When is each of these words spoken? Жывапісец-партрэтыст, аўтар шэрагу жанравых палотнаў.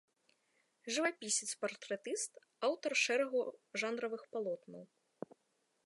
Жывапісец-партрэтыст, 0.95 2.33
аўтар 2.69 2.91
шэрагу 3.03 3.41
жанравых 3.83 4.23
палотнаў. 4.35 4.83